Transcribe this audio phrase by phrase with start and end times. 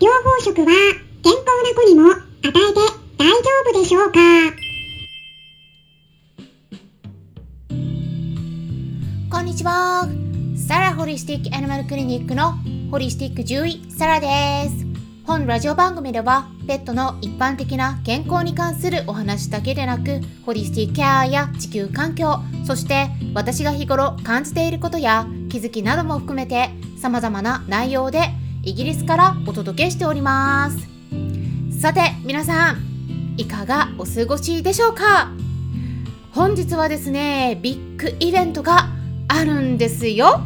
[0.00, 0.66] 療法食は
[1.24, 2.54] 健康な子にも与えて
[3.18, 4.20] 大丈夫でしょうか？
[9.28, 10.06] こんにちは。
[10.68, 12.52] サラホリスティックアニマルクリニックの
[12.92, 14.86] ホリスティック獣医サラです。
[15.26, 26.70] 本ラジオ番組ではペットの一般的な健康に関するお話だけでなくホリスティックケアや地球環境そして私が日頃感じていることや気づきなども含めて
[27.02, 28.30] 様々な内容で
[28.68, 30.76] イギリスからお届けしております。
[31.80, 35.32] さて皆さんいかがお過ごしでしょうか？
[36.32, 38.90] 本日はですねビッグイベントが
[39.26, 40.42] あるんですよ。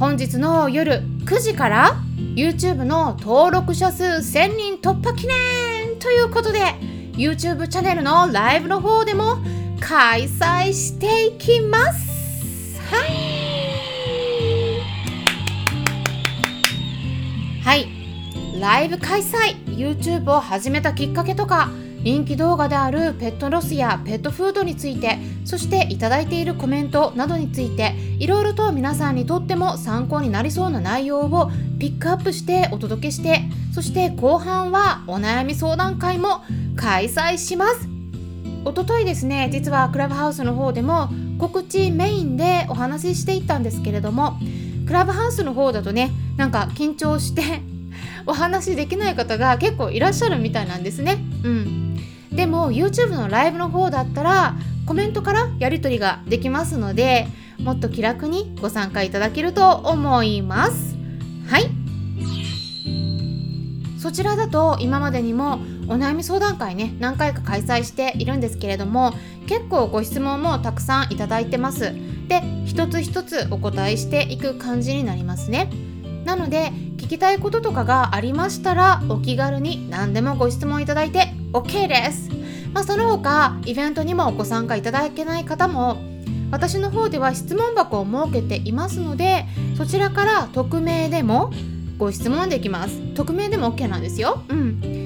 [0.00, 1.96] 本日の夜9時から
[2.34, 6.58] YouTube の登録者数1000人突破記念ということで
[7.12, 9.36] YouTube チャンネルのライブの方でも
[9.78, 12.07] 開催していきます。
[17.68, 17.86] はい。
[18.58, 21.68] ライブ開催 YouTube を始めたきっかけとか
[22.02, 33.42] 人気動画であるペットロスやペットフードについてそしていただいているコメントなどについていろいろと皆さんにとっても参考になりそうな内容をピックアップしてお届けして
[33.74, 37.86] そして後半はお悩み相談会も開催します。
[38.64, 44.38] おとといですね実はクラブハウスの方でも告知メインでお話ししていったんですけれども
[44.88, 47.60] クラブハウスの方だとねなんか緊張して
[48.24, 51.18] お話できない方が結構いらっしゃるみたいなんですね。
[51.44, 51.96] うん。
[52.32, 54.54] でも YouTube のライブの方だったら
[54.86, 57.26] コメントからやり取りができますので
[57.58, 60.96] もっと気楽にご参加いただけると思います。
[61.46, 61.70] はい。
[63.98, 65.58] そちらだと今までにも
[65.88, 69.12] お悩み相談会ね何回か開催しているんですけれども
[69.48, 71.94] 結構ご質問もたくさんいただいてます。
[72.28, 75.70] で一つ一つお答えしていく感じになりますね。
[76.24, 82.28] なので聞きたいこととかがありましたらお気軽に何でもご質問いただいて OK です、
[82.74, 85.96] まあ、その他イベントにもご参加いただけない方も
[86.50, 89.46] 私の方では質問箱を設けていますので
[89.78, 91.50] そちらから匿名でも
[91.96, 93.00] ご質問できます。
[93.14, 94.42] 匿名でも OK なんですよ。
[94.48, 94.97] うん。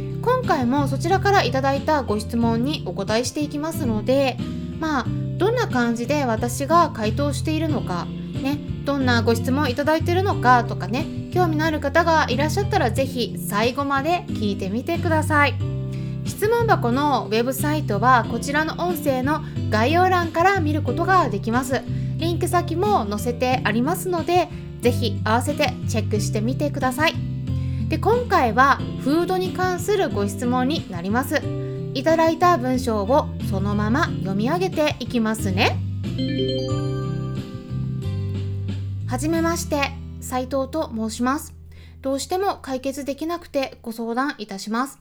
[0.43, 4.37] 今回もそちらからいただいたご質問にお答えしていきますので
[4.81, 15.55] まあどんな感じで私が回答しているのかねどんなご質問いただいてるのかとかね興味のある方がいらっしゃったら是非最後まで聞いてみてください。
[16.25, 21.83] 質問箱のウェブサイトはこちらの音声の概要欄から見ることができます。
[22.17, 24.49] リンク先も載せてありますので
[24.81, 27.32] ぜひ合わせてチェックしてみてください。
[27.93, 31.43] で今回はフードに関するご質問になります。
[31.93, 35.77] いただいた文章をそのまま読み上げていきますね。
[39.07, 39.91] はじめまして
[40.23, 41.55] 斉藤と申します。
[42.01, 44.99] どうしても解決できなくてご相談いたします。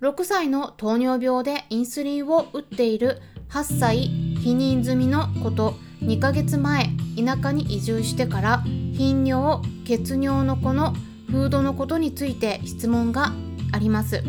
[0.00, 3.20] 6歳の糖尿病でインスリンを打っている
[3.50, 4.08] 8歳
[4.42, 5.74] 避妊済みのこと。
[6.02, 8.58] 2ヶ月前田舎に移住してから
[8.94, 10.94] 頻尿血尿の子の
[11.32, 13.32] フードのことについて質問が
[13.72, 14.22] あります。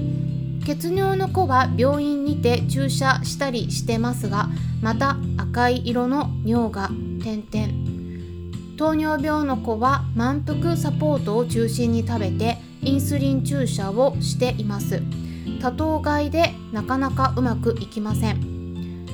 [0.65, 4.47] 血尿の子は病院にて注射したりしてますが
[4.81, 6.89] また赤い色の尿が
[7.21, 8.77] 点々。
[8.77, 15.03] 糖尿病の子は満腹サポートを中心に食べてインスリン注射をしています。
[15.61, 18.52] 多頭飼いでなかなかうまくいきません。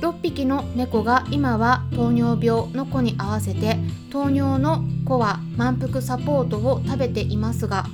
[0.02, 3.78] 6匹の猫が今は糖尿病の子に合わせて
[4.12, 7.86] 糖尿の子は満腹サポートを食べていますが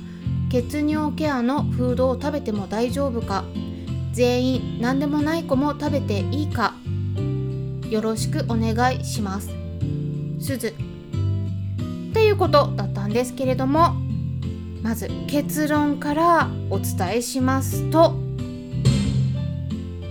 [0.50, 3.44] 血尿ケアのフードを食べても大丈夫か？
[4.12, 6.74] 全員何でもない子も食べていいか？
[7.90, 9.50] よろしくお願いします。
[10.40, 10.68] すず。
[10.68, 10.72] っ
[12.14, 13.94] ていうことだったんですけれども
[14.82, 18.14] まず結論からお伝えしますと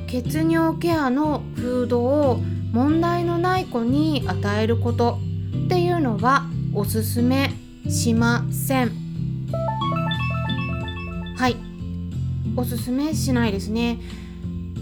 [0.08, 2.38] 血尿ケアのフードを
[2.74, 5.18] 問題のない子に与えること
[5.66, 6.44] っていうのは
[6.76, 7.50] おすすめ
[7.90, 8.92] しません。
[11.36, 11.56] はい。
[12.56, 14.00] おすすめしないですね。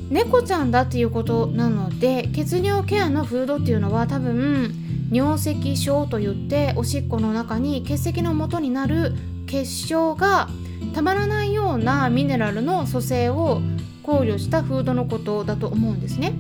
[0.10, 4.76] 猫ちゃんだっていうことなので血尿ケアのフードっていうのは多分
[5.10, 9.14] 尿石症といっておしっこの中に血石の元になる
[9.48, 10.50] 結晶が
[10.94, 13.62] たまらないようなミネラルの組成を
[14.04, 16.34] 考慮したフードのことだと思うんですね。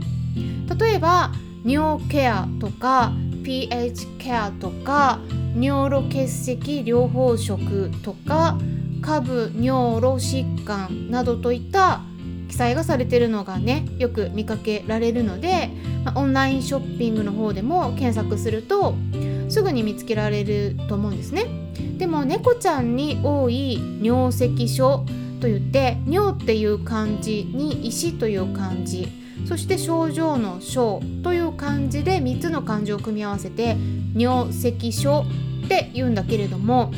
[0.77, 1.31] 例えば
[1.65, 5.19] 尿ケアとか pH ケアとか
[5.55, 8.57] 尿路結石療法食とか
[9.01, 12.01] 下部尿路疾患などといった
[12.47, 15.69] 記載がされてるのがねよく見かけられるので、
[16.05, 18.95] ま、オンラインショッピングの方でも検索すると
[19.49, 21.45] すぐに見つけられると思うんですね。
[21.97, 25.05] でも猫ちゃんに多い尿石症
[25.39, 29.07] といって尿っていう漢字に石という漢字
[29.45, 33.77] そして症状の症という漢字で3つの漢字を組み合わせて
[34.15, 35.25] 尿石症
[35.65, 36.91] って言うんだけれども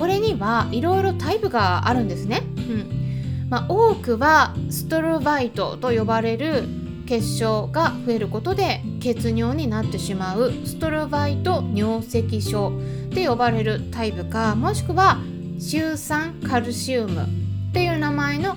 [0.00, 2.42] これにはいろいろタイプがあるんですね。
[2.56, 3.46] うん。
[3.50, 6.64] まあ、多くはストロバイトと呼ばれる
[7.06, 10.52] 結晶が増えることで血尿になってしまう。
[10.64, 12.72] ストロバイト尿石症
[13.10, 15.18] って呼ばれるタイプかもしくは
[15.58, 17.26] シュウ酸カルシウムっ
[17.74, 18.56] ていう名前の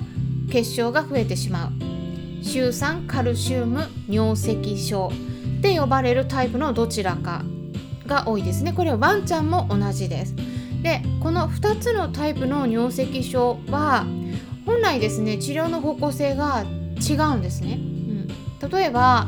[0.50, 1.93] 結晶が増えてしまう。
[2.44, 5.12] シュウ酸カルシウム尿石症
[5.60, 7.44] って呼ばれるタイプのどちらか
[8.06, 8.74] が多いですね。
[8.74, 10.36] これはワンちゃんも同じです。
[10.84, 14.06] でこの2つのタイプの尿石症は
[14.66, 16.66] 本来ですね治療の方向性が
[17.02, 19.28] 違うんですね、うん、例えば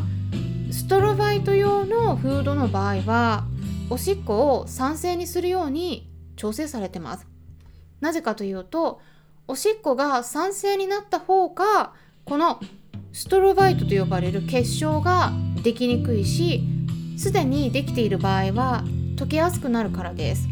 [0.72, 3.46] ストロバイト用のフードの場合は
[3.90, 7.28] おしっこを酸性にするように調整されてます。
[8.02, 9.00] なぜかというと
[9.48, 11.94] おしっこが酸性になった方が
[12.26, 12.60] この
[13.16, 15.32] ストロバイトと呼ばれる結晶が
[15.64, 16.62] できにくいし
[17.18, 18.84] すでにできている場合は
[19.16, 20.50] 溶けやすくなるからです。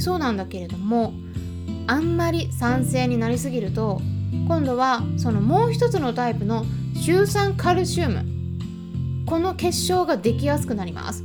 [0.00, 1.12] そうなんだけれども
[1.86, 4.00] あんまり酸性になりすぎると
[4.46, 8.24] 今度はそのもう一つのタイプのシ酸カルシウム
[9.26, 11.22] この結晶ができやすくなります。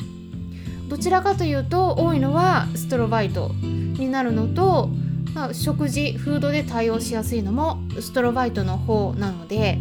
[0.89, 4.89] どちらかというと多いのはストロバイトになるのと、
[5.33, 9.79] まあ、食事フードで対応しやすいのもストロバイトの方なので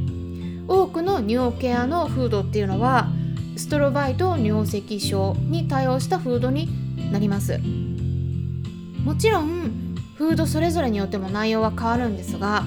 [0.68, 3.08] 多くの尿ケアのフードっていうのは
[3.56, 6.68] ストロバイト尿石症に対応したフードに
[7.12, 7.60] なります。
[9.04, 9.82] もちろん。
[10.16, 12.16] フードそれぞれによっても内容は変わるん。
[12.16, 12.64] ですが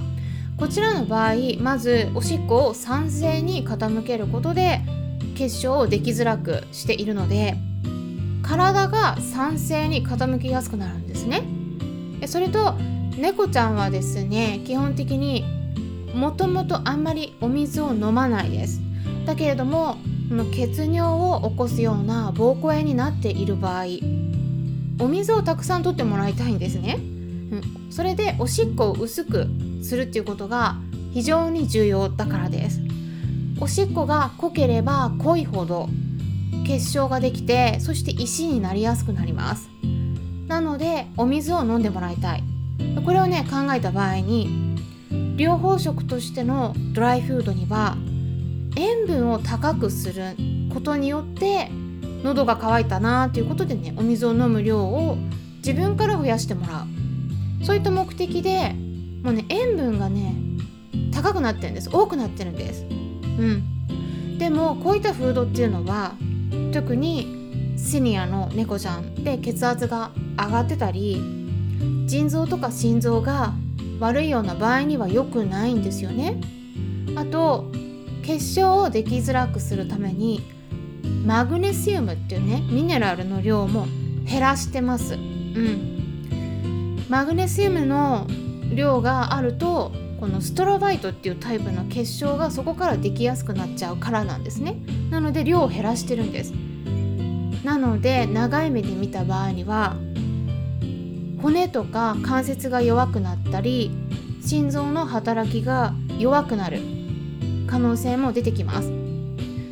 [0.57, 4.81] こちらの場合まずおしっこを酸性に傾けることで
[5.35, 7.55] 結晶をできづらくしているので
[8.41, 11.07] 体が酸性に傾きやすくなるん。
[11.07, 11.43] ですね
[12.27, 12.73] それと
[13.17, 13.75] 猫ちゃん。
[13.75, 15.45] はですね基本的に
[16.15, 18.81] もともとあんまりお水を飲まないです。
[19.25, 19.97] だけれども
[20.51, 23.85] 血尿を起こすような膀胱炎になっている場合
[24.99, 26.99] お水をたくさん取ってもらいたいんですね、う
[27.57, 29.47] ん、それでおしっこを薄く
[29.83, 30.77] するっていうことが
[31.13, 32.81] 非常に重要だからです。
[33.59, 35.89] おしっこが濃ければ濃いほど
[36.65, 39.69] 結晶ができてそして石になりやすくなります。
[40.47, 42.43] なのでお水を飲んでもらいたい。
[43.05, 44.74] これをね考えた場合に
[45.35, 47.97] 療法食としてのドライフードには
[48.77, 50.35] 塩分を高くする
[50.73, 51.69] ことによって
[52.23, 55.17] 喉が渇いたなということでねお水を飲む量を
[55.57, 57.65] 自分から増やしてもらう。
[57.65, 58.73] そういった目的で
[59.23, 60.35] もうね塩分がね
[61.11, 61.89] 高くなってるんです。
[61.91, 62.83] 多くなってるんです。
[62.83, 64.37] うん。
[64.37, 66.13] でもこういったフードっていうのは
[66.73, 71.21] 特にシニアの猫ちゃんで血圧が上がってたり
[72.05, 73.53] 腎臓とか心臓が
[73.99, 76.39] 悪いような場合には良くないんですよね。
[77.15, 77.71] あと
[78.23, 80.41] 結晶をできづらくするために
[81.25, 83.87] マグネシウムっていうねミネラルの量も
[84.25, 85.13] 減らしてます。
[85.13, 87.05] うん。
[87.09, 88.27] マグネシウムの
[88.73, 94.77] 量があるとこのストロバイトっていうタイプの結晶がそこからできやすくなっちゃうからなんですね。
[95.09, 96.53] なので量を減らしてるんです。
[97.63, 99.97] なので長い目で見た場合には
[101.41, 103.91] 骨とか関節が弱くなったり
[104.41, 106.79] 心臓の働きが弱くなる
[107.67, 108.91] 可能性も出てきます。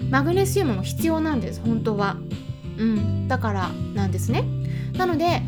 [0.09, 2.17] マグネシウムも必要なんです本当は。
[2.77, 4.43] うんだからなんですね。
[4.97, 5.41] なので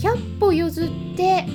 [0.00, 1.46] 100歩譲って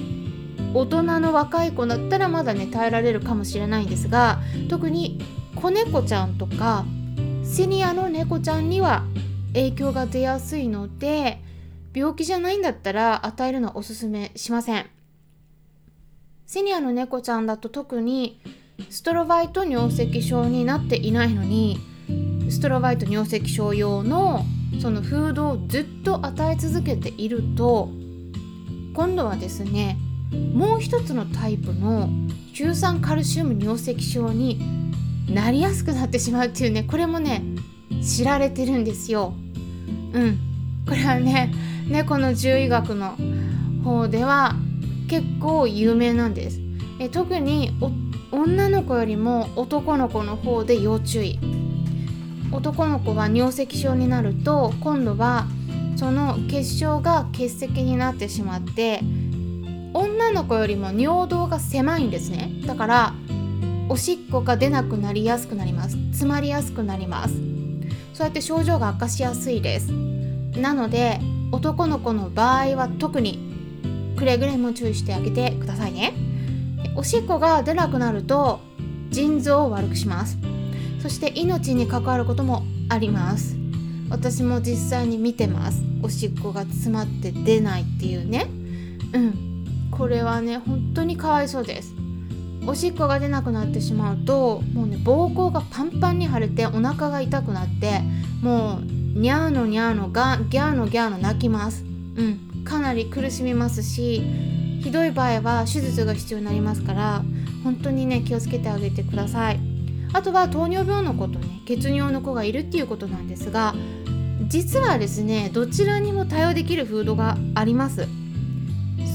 [0.73, 4.39] 大人の若い子だったらまだね耐えられるかもしれないんですが
[4.69, 5.19] 特に
[5.55, 6.85] 子猫ちゃんとか
[7.43, 9.03] シニアの猫ちゃんには
[9.53, 11.41] 影響が出やすいので
[11.93, 14.85] 病気じゃないんだったら与えるのはおすすめしません
[16.45, 18.41] シニアの猫ちゃんだと特に
[18.89, 21.79] ストロバイト尿石症になっていないのに
[22.49, 24.45] ストロバイト尿石症用の
[24.81, 27.89] そのフードをずっと与え続けていると
[28.93, 29.97] 今度はですね
[30.53, 32.09] もう一つのタイプの
[32.53, 34.59] 中酸カルシウム尿石症に
[35.29, 37.43] なりやすくなってしまうっていうねこれもね
[38.03, 39.33] 知られてるんですよ。
[40.13, 40.39] うん
[40.87, 41.51] これはね
[41.89, 43.15] 猫の獣医学の
[43.83, 44.55] 方では
[45.09, 46.59] 結構有名なんです。
[46.99, 47.71] え特に
[48.31, 51.39] 女の子よりも男の子の方で要注意。
[52.51, 55.47] 男の子は尿石症になると今度は
[55.97, 59.01] その結晶が結石になってしまって
[59.93, 63.13] 女の子よりも尿道が狭いんですねだから
[63.89, 67.35] おしっこが出なくなりやすくなります詰まりやすくなります
[68.13, 71.19] そうやって症状が悪化しやすいですなので
[71.51, 73.39] 男の子の場合は特に
[74.17, 76.13] くれぐれも注意してあげてくださいね。
[76.95, 78.59] おしっこが出なくなると
[79.09, 80.37] 腎臓を悪くします。
[81.01, 83.55] そして命に関わることもあります。
[84.09, 85.81] 私も実際に見てます。
[86.01, 88.47] おしっこが詰まって出ないっていうね。
[89.13, 89.57] うん。
[89.91, 91.93] これはね本当にかわいそうです。
[92.67, 98.01] おしっこが出なくなってしまうともうね膀胱がパンパンに腫れてお腹が痛くなって
[98.41, 101.83] もうにゃーのにゃーのがギャーのギャーの泣きます。
[101.83, 101.87] う
[102.21, 102.63] ん。
[102.63, 104.21] かなり苦しみますし
[104.81, 107.23] ひどい場合は手術が必要になりますから
[107.63, 109.59] 本当にね気をつけてあげてください。
[110.13, 113.73] あとは糖尿病の子とね血尿の子がいるっていうことなんですが
[114.47, 118.07] 実はですねどちらにも対応できるフードがあります。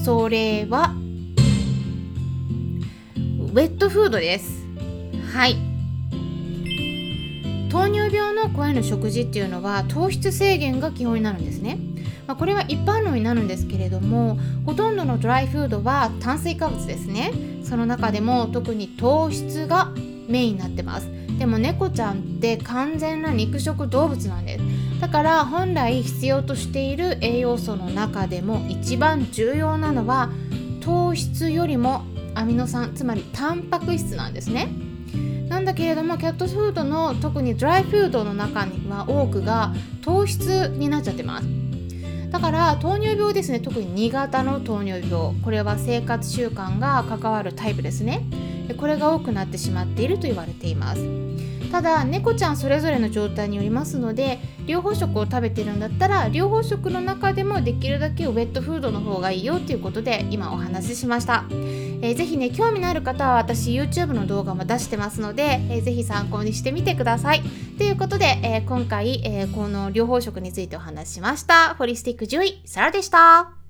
[0.04, 0.94] それは
[3.52, 4.66] ウェットフードです。
[5.34, 5.71] はい。
[7.72, 11.78] 糖尿病の子への食事っていうのは糖質制限が基本になるんですね、
[12.26, 17.32] まあ、これは一般論になるんですけれどもほとんどのドライフードは炭水化物ですね。
[17.64, 19.90] その中でも特に糖質が
[20.28, 21.08] メインになってます。
[21.38, 25.00] でも猫ちゃんって完全な肉食動物なんです。
[25.00, 30.28] だから本来必要としている栄養素の中でも一番重要なのは
[30.82, 34.91] 糖質よりもアミノ酸つまりタンパク質なんですね。
[35.52, 41.46] なんだけれどもキャットフードの特にドライフードの中には多くが糖質になっちゃってます。
[42.30, 43.60] だから糖尿病ですね。
[43.60, 45.34] 特に2型の糖尿病。
[45.42, 48.24] これは生活習慣が関わるタイプですね。
[48.78, 51.06] これが多くなってしまっていると言われています。
[51.70, 61.44] ただ猫ちゃんそれぞれの状態によりますので両方食を食べてるんだったら両方食の中でもできるだけウェットフードの方がいいよということで今お話ししました、
[62.02, 67.42] えー、ぜひね興味のある方は私 YouTube の動画も出してますので、えー、ぜひ参考にしてみてください。
[67.78, 71.74] ということで、えー、今回、えー、この両方食についてお話ししました。
[71.76, 73.61] ホリスティック獣医サラでした。